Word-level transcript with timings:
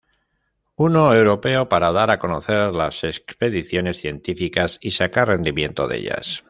Uno 0.85 1.13
europeo 1.17 1.61
para 1.69 1.91
dar 1.91 2.09
a 2.09 2.17
conocer 2.17 2.73
las 2.73 3.03
expediciones 3.03 3.97
científicas 3.99 4.79
y 4.81 4.89
sacar 4.89 5.27
rendimiento 5.27 5.87
de 5.87 5.97
ellas. 5.99 6.39